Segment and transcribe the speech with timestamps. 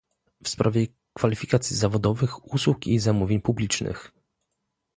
[0.43, 4.11] w sprawie kwalifikacji zawodowych, usług i zamówień publicznych